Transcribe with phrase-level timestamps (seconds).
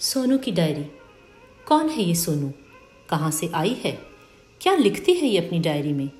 [0.00, 0.84] सोनू की डायरी।
[1.66, 2.52] कौन है ये सोनू?
[3.08, 3.98] कहाँ से आई है?
[4.60, 6.10] क्या लिखती है ये अपनी डायरी में?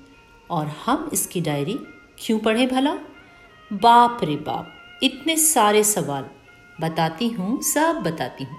[0.49, 1.79] और हम इसकी डायरी
[2.19, 2.93] क्यों पढ़ें भला?
[3.73, 6.25] बाप रे बाप, इतने सारे सवाल।
[6.81, 8.57] बताती हूँ, सब बताती हूँ।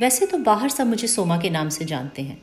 [0.00, 2.42] वैसे तो बाहर सब मुझे सोमा के नाम से जानते हैं।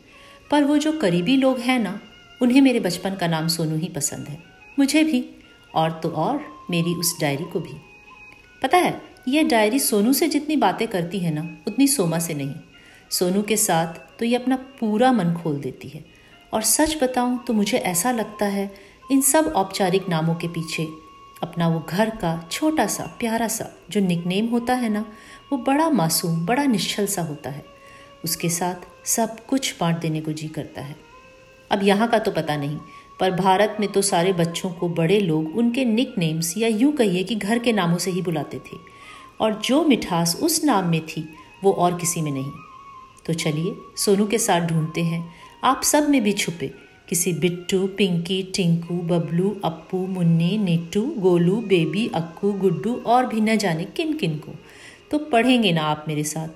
[0.51, 1.99] पर वो जो करीबी लोग हैं ना,
[2.41, 4.43] उन्हें मेरे बचपन का नाम सोनू ही पसंद है।
[4.79, 5.29] मुझे भी,
[5.75, 7.73] और तो और मेरी उस डायरी को भी।
[8.61, 12.53] पता है यह डायरी सोनू से जितनी बातें करती है ना, उतनी सोमा से नहीं।
[13.09, 16.05] सोनू के साथ तो ये अपना पूरा मन खोल देती है।
[16.53, 18.71] और सच बताऊँ तो मुझे ऐसा लगता है,
[19.11, 20.87] इन सब औपचारिक नामों के पीछे
[21.43, 25.05] अपना वो घर का छोटा सा प्यारा सा जो निकनेम होता है ना,
[25.51, 27.63] वो बड़ा मासूम, बड़ा निश्चल सा होता है।
[28.23, 30.95] उसके साथ सब कुछ बांट देने को जी करता है।
[31.71, 32.77] अब यहाँ का तो पता नहीं,
[33.19, 37.23] पर भारत में तो सारे बच्चों को बड़े लोग उनके निक नेम्स या यूँ कहिए
[37.23, 38.77] कि घर के नामों से ही बुलाते थे।
[39.41, 41.29] और जो मिठास उस नाम में थी,
[41.63, 42.51] वो और किसी में नहीं।
[43.25, 45.33] तो चलिए, सोनू के साथ ढूंढते हैं।
[45.63, 52.11] आप सब में भी छुपे। किसी बिट्टू, पिंकी, टिंकू, बबलू, अप्पू, मुन्नी, नीटू, गोलू, बेबी,
[52.15, 54.55] अक्कू, गुड्डू और भी न जाने किन किन को।
[55.11, 56.47] तो पढ़ेंगे ना आप मेरे साथ।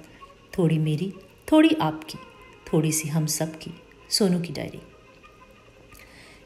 [0.57, 1.13] थोड़ी मेरी,
[1.51, 2.17] थोड़ी आपकी,
[2.73, 3.71] थोड़ी सी हम सब की
[4.09, 4.81] सोनू की डायरी।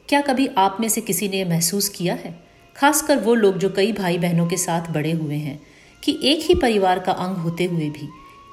[0.10, 2.44] क्या कभी आप में से किसी ने महसूस किया है?
[2.76, 5.62] खासकर वो लोग जो कई भाई बहनों के साथ बड़े हुए हैं।
[6.04, 8.10] कि एक ही परिवार का अंग होते हुए भी,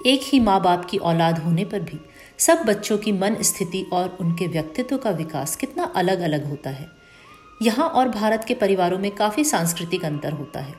[0.06, 1.98] एक ही माँ बाप की औलाद होने पर भी,
[2.38, 6.88] सब बच्चों की मन स्थिति और उनके व्यक्तित्व का विकास कितना अलग अलग होता है।
[7.62, 10.75] यहाँ और भारत के परिवारों में काफ़ी सांस्कृतिक अंतर होता है।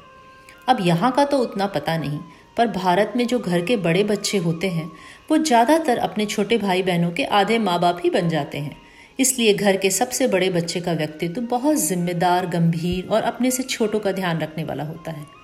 [0.67, 2.19] अब यहाँ का तो उतना पता नहीं,
[2.57, 4.89] पर भारत में जो घर के बड़े बच्चे होते हैं,
[5.31, 8.75] वो ज़्यादातर अपने छोटे भाई बहनों के आधे माँ बाप ही बन जाते हैं।
[9.19, 13.99] इसलिए घर के सबसे बड़े बच्चे का व्यक्तित्व बहुत जिम्मेदार, गंभीर और अपने से छोटों
[13.99, 15.36] का ध्यान रखने वाला होता है।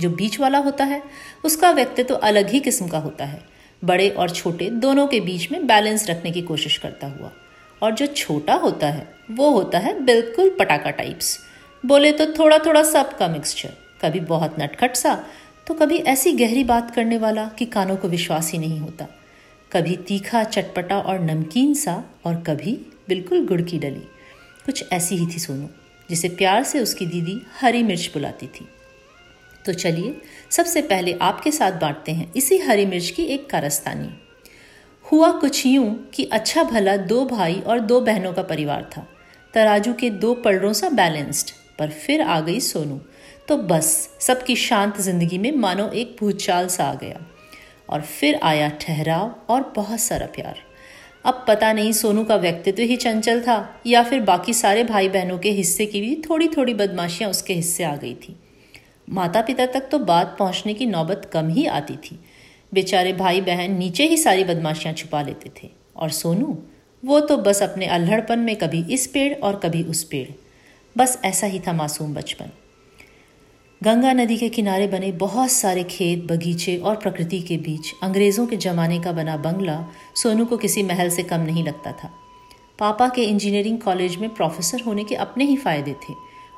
[0.00, 1.02] जो बीच वाला होता है,
[1.44, 3.42] उसका व्यक्तित्व तो अलग ही किस्म का होता है।
[3.82, 7.30] बड़े और छोटे दोनों के बीच में बैलेंस रखने की कोशिश करता हुआ।
[7.82, 11.38] और जो छोटा होता है, वो होता है बिल्कुल पटाखा टाइप्स
[11.84, 13.72] बोले तो थोड़ा थोड़ा सब का मिक्सचर
[14.02, 15.14] कभी बहुत नटखट सा
[15.66, 19.06] तो कभी ऐसी गहरी बात करने वाला कि कानों को विश्वास ही नहीं होता।
[19.72, 22.72] कभी तीखा, चटपटा और नमकीन सा, और कभी
[23.08, 24.02] बिल्कुल गुड़ की डली।
[24.66, 25.68] कुछ ऐसी ही थी सोनू,
[26.10, 28.68] जिसे प्यार से उसकी दीदी हरी मिर्च बुलाती थी।
[29.66, 30.14] तो चलिए,
[30.50, 34.08] सबसे पहले आपके साथ बांटते हैं इसी हरी मिर्च की एक कारस्तानी।
[35.12, 39.06] हुआ कुछ यूँ कि अच्छा भला दो भाई और दो बहनों का परिवार था।
[39.54, 43.00] तराजू के दो पलड़ों सा बैलेंस्ड पर फिर आ गई सोनू।
[43.48, 47.26] तो बस, सबकी शांत ज़िंदगी में मानो एक भूचाल सा आ गया।
[47.88, 50.58] और फिर आया ठहराव और बहुत सारा प्यार।
[51.24, 55.38] अब पता नहीं सोनू का व्यक्तित्व ही चंचल था, या फिर बाकी सारे भाई बहनों
[55.38, 58.36] के हिस्से की भी थोड़ी थोड़ी बदमाशियाँ उसके हिस्से आ गई थी।
[59.10, 62.18] माता पिता तक तो बात पहुँचने की नौबत कम ही आती थी।
[62.74, 66.58] बेचारे भाई बहन नीचे ही सारी बदमाशियाँ छुपा लेते थे। और सोनू,
[67.04, 70.28] वो तो बस अपने अल्हड़पन में कभी इस पेड़ और कभी उस पेड़।
[70.98, 72.50] बस ऐसा ही था मासूम बचपन।
[73.84, 78.56] गंगा नदी के किनारे बने बहुत सारे खेत, बगीचे और प्रकृति के बीच अंग्रेज़ों के
[78.56, 79.84] जमाने का बना बंगला
[80.14, 82.10] सोनू को किसी महल से कम नहीं लगता था।
[82.78, 86.14] पापा के इंजीनियरिंग कॉलेज में प्रोफेसर होने के अपने ही फ़ायदे थे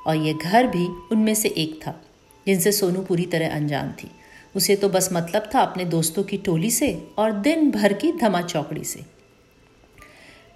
[0.06, 2.00] और यह घर भी उनमें से एक था।
[2.46, 4.10] जिनसे सोनू पूरी तरह अनजान थी।
[4.56, 8.42] उसे तो बस मतलब था अपने दोस्तों की टोली से और दिन भर की धमा
[8.42, 9.00] चौकड़ी से।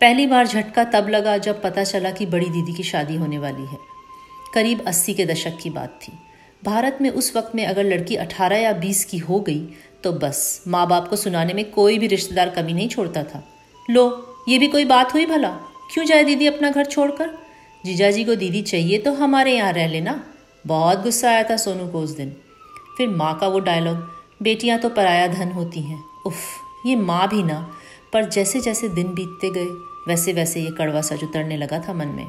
[0.01, 3.67] पहली बार झटका तब लगा जब पता चला कि बड़ी दीदी की शादी होने वाली
[3.67, 3.79] है।
[4.55, 6.13] करीब अस्सी के दशक की बात थी।
[6.65, 9.69] भारत में उस वक्त में अगर लड़की 18 या 20 की हो गई
[10.05, 13.45] तो बस माँ बाप को सुनाने में कोई भी रिश्तेदार कमी नहीं छोड़ता था।
[13.91, 15.51] लो, ये भी कोई बात हुई भला?
[15.95, 17.31] क्यों जाए दीदी अपना घर छोड़कर?
[17.87, 20.25] जीजाजी को दीदी चाहिए तो हमारे यहाँ रह लेना।
[20.67, 22.31] बहुत गुस्सा आया था सोनू को उस दिन।
[22.99, 23.97] फिर माँ का वो डायलॉग
[24.43, 26.37] बेटियाँ तो पराया धन होती हैं। उफ,
[26.87, 27.61] ये माँ भी ना,
[28.13, 29.67] पर जैसे जैसे दिन बीतते गए
[30.09, 32.27] वैसे वैसे ये कड़वा सच उतरने लगा था मन में।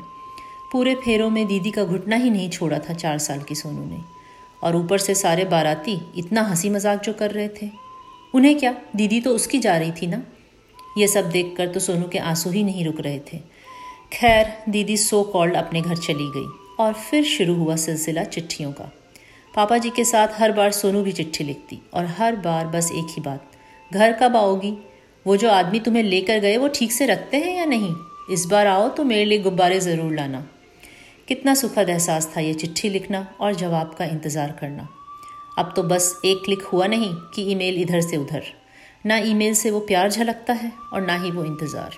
[0.71, 3.99] पूरे फेरों में दीदी का घुटना ही नहीं छोड़ा था चार साल की सोनू ने।
[4.63, 7.69] और ऊपर से सारे बाराती इतना हँसी मज़ाक जो कर रहे थे।
[8.33, 10.21] उन्हें क्या, दीदी तो उसकी जा रही थी ना?
[10.97, 13.37] ये सब देखकर तो सोनू के आँसू ही नहीं रुक रहे थे।
[14.13, 18.91] खैर, दीदी सो कॉल्ड अपने घर चली गई। और फिर शुरू हुआ सिलसिला चिट्ठियों का।
[19.53, 23.15] पापा जी के साथ हर बार सोनू भी चिट्ठी लिखती और हर बार बस एक
[23.15, 23.51] ही बात,
[23.91, 24.71] घर कब आओगी?
[25.25, 27.93] वो जो आदमी तुम्हें लेकर गए वो ठीक से रखते हैं या नहीं?
[28.31, 30.45] इस बार आओ तो मेरे लिए गुब्बारे ज़रूर लाना।
[31.27, 34.87] कितना सुखद एहसास था ये चिट्ठी लिखना और जवाब का इंतज़ार करना।
[35.57, 38.43] अब तो बस एक क्लिक हुआ नहीं कि ईमेल इधर से उधर।
[39.05, 41.97] ना ईमेल से वो प्यार झलकता है और ना ही वो इंतज़ार।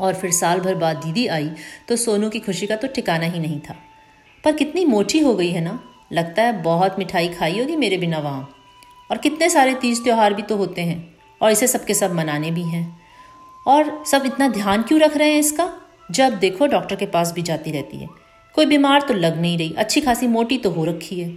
[0.00, 1.50] और फिर साल भर बाद दीदी आई
[1.88, 3.76] तो सोनू की खुशी का तो ठिकाना ही नहीं था।
[4.44, 5.78] पर कितनी मोटी हो गई है ना?
[6.12, 8.48] लगता है बहुत मिठाई खाई होगी मेरे बिना वहाँ।
[9.10, 12.62] और कितने सारे तीज त्यौहार भी तो होते हैं, और इसे सबके सब मनाने भी
[12.62, 13.00] हैं।
[13.66, 15.72] और सब इतना ध्यान क्यों रख रहे हैं इसका?
[16.10, 18.08] जब देखो डॉक्टर के पास भी जाती रहती है।
[18.54, 21.32] कोई बीमार तो लग नहीं रही, अच्छी खासी मोटी तो हो रखी है।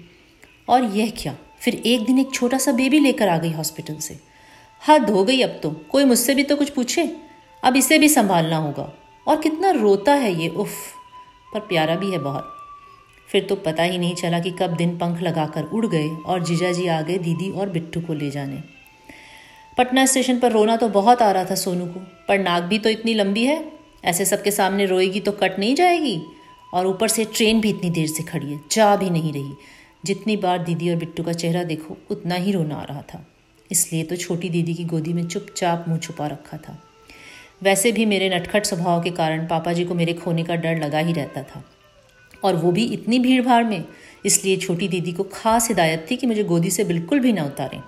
[0.69, 1.35] और यह क्या?
[1.59, 4.19] फिर एक दिन एक छोटा सा बेबी लेकर आ गई हॉस्पिटल से।
[4.81, 7.05] हद हो गई अब तो कोई मुझसे भी तो कुछ पूछे?
[7.63, 8.93] अब इसे भी संभालना होगा।
[9.27, 10.71] और कितना रोता है ये, उफ,
[11.53, 12.55] पर प्यारा भी है बहुत।
[13.31, 16.71] फिर तो पता ही नहीं चला कि कब दिन पंख लगाकर उड़ गए और जीजा
[16.71, 18.63] जी आ गए दीदी और बिट्टू को ले जाने।
[19.77, 22.89] पटना स्टेशन पर रोना तो बहुत आ रहा था सोनू को, पर नाक भी तो
[22.89, 23.71] इतनी लंबी है।
[24.05, 26.21] ऐसे सबके सामने रोएगी तो कट नहीं जाएगी।
[26.73, 29.53] और ऊपर से ट्रेन भी इतनी देर से खड़ी है, जा भी नहीं रही।
[30.05, 33.27] जितनी बार दीदी और बिट्टू का चेहरा देखो, उतना ही रोना आ रहा था।
[33.71, 36.83] इसलिए तो छोटी दीदी की गोदी में चुपचाप मुँह छुपा रखा था।
[37.63, 40.99] वैसे भी मेरे नटखट स्वभाव के कारण पापा जी को मेरे खोने का डर लगा
[40.99, 41.63] ही रहता था।
[42.43, 43.83] और वो भी इतनी भीड़ भाड़ में,
[44.25, 47.81] इसलिए छोटी दीदी को खास हिदायत थी कि मुझे गोदी से बिल्कुल भी ना उतारें।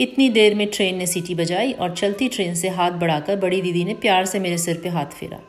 [0.00, 3.84] इतनी देर में ट्रेन ने सीटी बजाई और चलती ट्रेन से हाथ बढ़ाकर बड़ी दीदी
[3.84, 5.40] ने प्यार से मेरे सिर पर हाथ फेरा।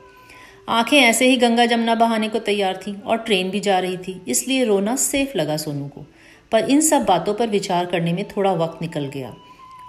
[0.70, 4.22] आँखें ऐसे ही गंगा जमुना बहाने को तैयार थीं और ट्रेन भी जा रही थी,
[4.28, 6.06] इसलिए रोना सेफ़ लगा सोनू को।
[6.52, 9.36] पर इन सब बातों पर विचार करने में थोड़ा वक्त निकल गया।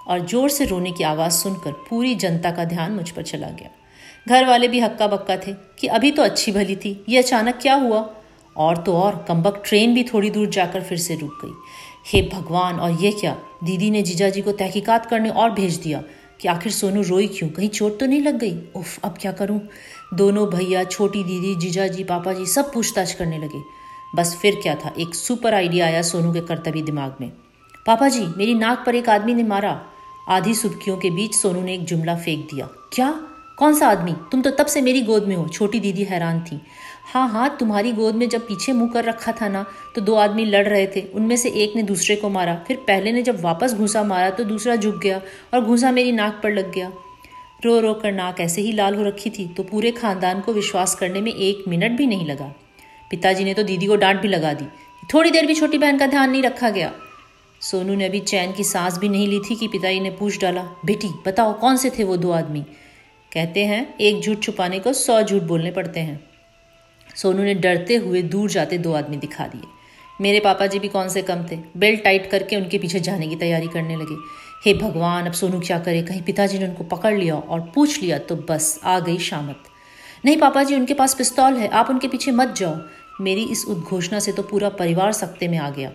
[0.07, 3.69] और ज़ोर से रोने की आवाज़ सुनकर पूरी जनता का ध्यान मुझ पर चला गया।
[4.27, 7.75] घर वाले भी हक्का बक्का थे कि अभी तो अच्छी भली थी, ये अचानक क्या
[7.75, 8.09] हुआ?
[8.57, 11.53] और तो और कम्बक ट्रेन भी थोड़ी दूर जाकर फिर से रुक गई।
[12.07, 13.35] हे भगवान, और ये क्या?
[13.63, 16.03] दीदी ने जीजा जी को तहकीकात करने और भेज दिया
[16.41, 17.49] कि आखिर सोनू रोई क्यों?
[17.49, 18.57] कहीं चोट तो नहीं लग गई?
[18.75, 19.59] उफ, अब क्या करूँ?
[20.13, 23.61] दोनों भैया, छोटी दीदी जीजा जी पापा जी सब पूछताछ करने लगे।
[24.15, 24.93] बस फिर क्या था?
[24.99, 27.31] एक सुपर आइडिया आया सोनू के कर्तव्य दिमाग में।
[27.87, 29.81] पापा जी मेरी नाक पर एक आदमी ने मारा।
[30.29, 33.09] आधी सुबकियों के बीच सोनू ने एक जुमला फेंक दिया। क्या?
[33.57, 34.13] कौन सा आदमी?
[34.31, 36.59] तुम तो तब से मेरी गोद में हो। छोटी दीदी हैरान थी।
[37.13, 39.65] हाँ हाँ तुम्हारी गोद में जब पीछे मुँह कर रखा था ना
[39.95, 43.11] तो दो आदमी लड़ रहे थे। उनमें से एक ने दूसरे को मारा। फिर पहले
[43.11, 45.21] ने जब वापस घूसा मारा तो दूसरा झुक गया
[45.53, 46.91] और घूसा मेरी नाक पर लग गया।
[47.65, 50.95] रो रो कर नाक ऐसे ही लाल हो रखी थी तो पूरे खानदान को विश्वास
[50.95, 52.53] करने में एक मिनट भी नहीं लगा।
[53.11, 54.65] पिताजी ने तो दीदी को डांट भी लगा दी।
[55.13, 56.91] थोड़ी देर भी छोटी बहन का ध्यान नहीं रखा गया।
[57.61, 60.61] सोनू ने अभी चैन की सांस भी नहीं ली थी कि पिताजी ने पूछ डाला,
[60.61, 62.65] बेटी, बताओ, कौन से थे वो दो आदमी?
[63.33, 66.29] कहते हैं, एक झूठ छुपाने को सौ झूठ बोलने पड़ते हैं।
[67.15, 69.61] सोनू ने डरते हुए दूर जाते दो आदमी दिखा दिए।
[70.21, 71.59] मेरे पापा जी भी कौन से कम थे?
[71.77, 74.15] बेल्ट टाइट करके उनके पीछे जाने की तैयारी करने लगे।
[74.65, 76.01] हे भगवान, अब सोनू क्या करे?
[76.01, 79.63] कहीं पिताजी ने उनको पकड़ लिया और पूछ लिया तो बस, आ गई शामत।
[80.25, 82.77] नहीं पापा जी उनके पास पिस्तौल है, आप उनके पीछे मत जाओ।
[83.21, 85.91] मेरी इस उद्घोषणा से तो पूरा परिवार सख्ते में आ गया।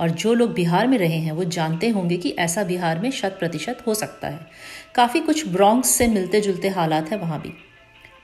[0.00, 3.36] और जो लोग बिहार में रहे हैं, वो जानते होंगे कि ऐसा बिहार में शत
[3.38, 4.46] प्रतिशत हो सकता है।
[4.94, 7.52] काफ़ी कुछ ब्रॉन्क्स से मिलते जुलते हालात हैं वहाँ भी।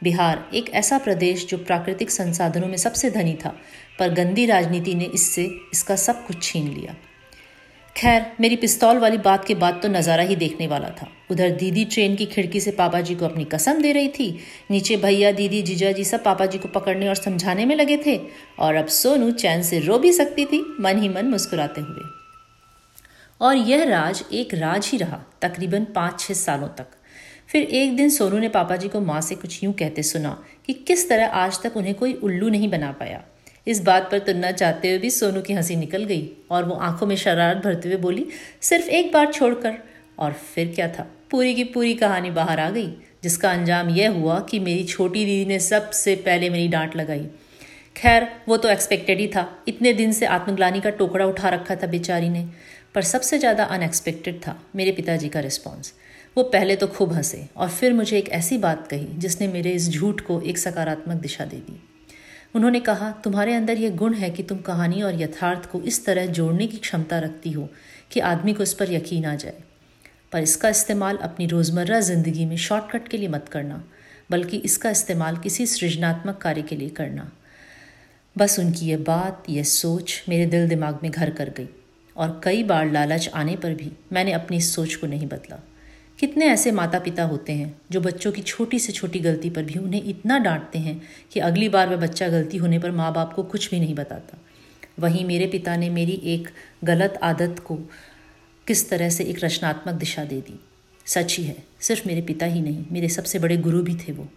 [0.02, 3.56] बिहार एक ऐसा प्रदेश जो प्राकृतिक संसाधनों में सबसे धनी था,
[3.98, 6.96] पर गंदी राजनीति ने इससे, इसका सब कुछ छीन लिया।
[7.98, 11.84] खैर, मेरी पिस्तौल वाली बात के बाद तो नज़ारा ही देखने वाला था। उधर दीदी
[11.84, 14.38] ट्रेन की खिड़की से पापा जी को अपनी कसम दे रही थी।
[14.70, 18.16] नीचे भैया, दीदी जीजा जी सब पापा जी को पकड़ने और समझाने में लगे थे।
[18.58, 22.04] और अब सोनू चैन से रो भी सकती थी, मन ही मन मुस्कुराते हुए।
[23.40, 26.86] और यह राज एक राज ही रहा, तकरीबन पाँच छः सालों तक।
[27.48, 30.72] फिर एक दिन सोनू ने पापा जी को माँ से कुछ यूँ कहते सुना कि
[30.72, 33.22] किस तरह आज तक उन्हें कोई उल्लू नहीं बना पाया।
[33.68, 37.06] इस बात पर तुलना चाहते हुए भी सोनू की हँसी निकल गई और वो आँखों
[37.06, 38.26] में शरारत भरते हुए बोली,
[38.60, 39.76] सिर्फ़ एक बार छोड़कर।
[40.18, 41.06] और फिर क्या था?
[41.30, 42.88] पूरी की पूरी कहानी बाहर आ गई,
[43.22, 47.26] जिसका अंजाम यह हुआ कि मेरी छोटी दीदी ने सबसे पहले मेरी डांट लगाई।
[47.96, 51.86] खैर, वो तो एक्सपेक्टेड ही था। इतने दिन से आत्मग्लानी का टोकरा उठा रखा था
[51.86, 52.46] बेचारी ने,
[52.94, 55.92] पर सबसे ज़्यादा अनएक्सपेक्टेड था मेरे पिताजी का रिस्पॉन्स
[56.36, 59.88] वो पहले तो खूब हंसे और फिर मुझे एक ऐसी बात कही जिसने मेरे इस
[59.90, 61.80] झूठ को एक सकारात्मक दिशा दे दी।
[62.58, 66.26] उन्होंने कहा, तुम्हारे अंदर यह गुण है कि तुम कहानी और यथार्थ को इस तरह
[66.32, 67.68] जोड़ने की क्षमता रखती हो
[68.12, 69.62] कि आदमी को इस पर यकीन आ जाए।
[70.32, 73.82] पर इसका इस्तेमाल अपनी रोज़मर्रा ज़िंदगी में शॉर्टकट के लिए मत करना,
[74.30, 77.30] बल्कि इसका इस्तेमाल किसी सृजनात्मक कार्य के लिए करना।
[78.36, 81.68] बस उनकी यह बात, यह सोच मेरे दिल दिमाग में घर कर गई,
[82.16, 85.62] और कई बार लालच आने पर भी मैंने अपनी सोच को नहीं बदला।
[86.18, 89.78] कितने ऐसे माता पिता होते हैं, जो बच्चों की छोटी से छोटी गलती पर भी
[89.78, 93.42] उन्हें इतना डांटते हैं कि अगली बार वह बच्चा गलती होने पर माँ बाप को
[93.42, 94.38] कुछ भी नहीं बताता।
[94.98, 96.48] वहीं मेरे पिता ने मेरी एक
[96.84, 97.76] गलत आदत को
[98.66, 100.60] किस तरह से एक रचनात्मक दिशा दे दी।
[101.06, 104.28] सच ही है, सिर्फ़ मेरे पिता ही नहीं, मेरे सबसे बड़े गुरु भी थे वो।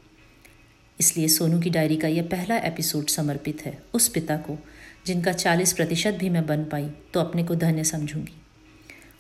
[1.00, 4.58] इसलिए सोनू की डायरी का यह पहला एपिसोड समर्पित है। उस पिता को,
[5.06, 8.42] जिनका चालीस प्रतिशत भी मैं बन पाई तो अपने को धन्य समझूँगी।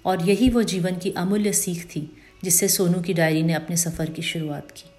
[0.05, 4.09] और यही वो जीवन की अमूल्य सीख थी जिससे सोनू की डायरी ने अपने सफ़र
[4.09, 4.89] की शुरुआत की,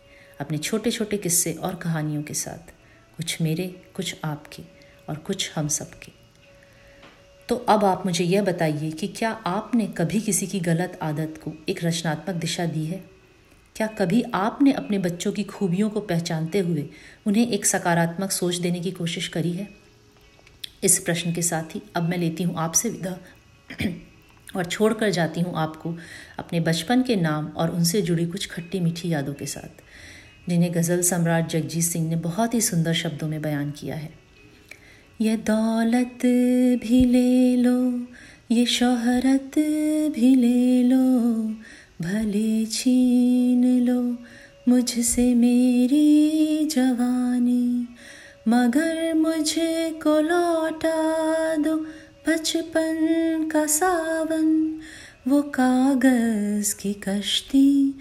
[0.41, 2.73] अपने छोटे छोटे किस्से और कहानियों के साथ,
[3.17, 4.63] कुछ मेरे, कुछ आपके
[5.09, 6.23] और कुछ हम सब के
[7.49, 11.53] तो अब आप मुझे यह बताइए कि क्या आपने कभी किसी की गलत आदत को
[11.69, 13.05] एक रचनात्मक दिशा दी है?
[13.77, 16.89] क्या कभी आपने अपने बच्चों की खूबियों को पहचानते हुए
[17.27, 19.69] उन्हें एक सकारात्मक सोच देने की कोशिश करी है?
[20.85, 23.19] इस प्रश्न के साथ ही अब मैं लेती हूँ आपसे विदा।
[24.57, 25.95] और छोड़कर जाती हूँ आपको
[26.39, 29.83] अपने बचपन के नाम और उनसे जुड़ी कुछ खट्टी मीठी यादों के साथ,
[30.49, 34.11] जिन्हें गज़ल सम्राट जगजीत सिंह ने बहुत ही सुंदर शब्दों में बयान किया है।
[35.21, 36.27] ये दौलत
[36.83, 38.07] भी ले लो,
[38.51, 39.59] ये शोहरत
[40.15, 41.07] भी ले लो,
[42.03, 44.01] भले छीन लो
[44.69, 47.89] मुझसे मेरी जवानी,
[48.49, 51.77] मगर मुझे को लौटा दो
[52.29, 54.81] बचपन का सावन,
[55.29, 57.95] वो कागज़ की कश्ती,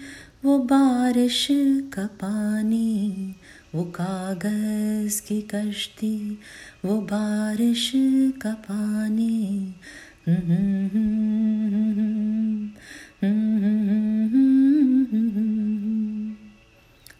[0.44, 1.48] वो बारिश
[1.94, 3.34] का पानी,
[3.74, 6.38] वो कागज़ की कश्ती,
[6.84, 7.92] वो बारिश
[8.42, 9.74] का पानी।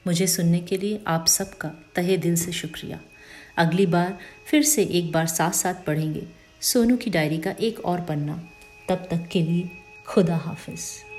[0.07, 3.01] मुझे सुनने के लिए आप सबका तहे दिल से शुक्रिया।
[3.59, 8.01] अगली बार फिर से एक बार साथ साथ पढ़ेंगे। सोनू की डायरी का एक और
[8.01, 8.35] पन्ना
[8.89, 9.71] तब तक के लिए
[10.07, 11.12] खुदा हाफिज़।